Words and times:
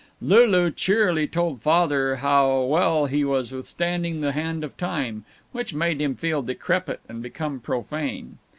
Lulu 0.19 0.71
cheerily 0.71 1.27
told 1.27 1.61
Father 1.61 2.15
how 2.15 2.63
well 2.63 3.05
he 3.05 3.23
was 3.23 3.51
withstanding 3.51 4.21
the 4.21 4.31
hand 4.31 4.63
of 4.63 4.75
Time, 4.75 5.25
which 5.51 5.75
made 5.75 6.01
him 6.01 6.15
feel 6.15 6.41
decrepit 6.41 7.01
and 7.07 7.21
become 7.21 7.59
profane. 7.59 8.39